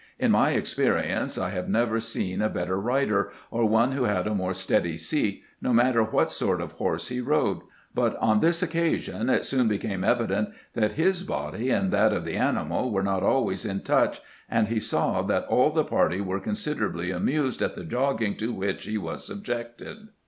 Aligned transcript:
In 0.17 0.31
my 0.31 0.53
experience 0.53 1.37
I 1.37 1.51
have 1.51 1.69
never 1.69 1.99
seen 1.99 2.41
a 2.41 2.49
better 2.49 2.79
rider, 2.81 3.31
or 3.51 3.65
one 3.67 3.91
who 3.91 4.05
had 4.05 4.25
a 4.25 4.33
more 4.33 4.55
steady 4.55 4.97
seat, 4.97 5.43
no 5.61 5.71
matter 5.73 6.01
what 6.01 6.31
sort 6.31 6.59
of 6.59 6.71
horse 6.71 7.09
he 7.09 7.21
rode; 7.21 7.61
but 7.93 8.15
on 8.15 8.39
this 8.39 8.63
occasion 8.63 9.29
it 9.29 9.45
soon 9.45 9.67
became 9.67 10.03
evident 10.03 10.49
that 10.73 10.93
his 10.93 11.21
body 11.21 11.69
and 11.69 11.91
that 11.91 12.13
of 12.13 12.25
the 12.25 12.35
animal 12.35 12.89
were 12.89 13.03
not 13.03 13.21
always 13.21 13.63
in 13.63 13.81
touch, 13.81 14.21
and 14.49 14.69
he 14.69 14.79
saw 14.79 15.21
that 15.21 15.45
all 15.45 15.69
the 15.69 15.83
party 15.83 16.19
were 16.19 16.39
considerably 16.39 17.11
amused 17.11 17.61
at 17.61 17.75
the 17.75 17.83
jogging 17.83 18.35
to 18.37 18.51
which 18.51 18.85
he 18.85 18.97
was 18.97 19.23
subjected. 19.23 20.07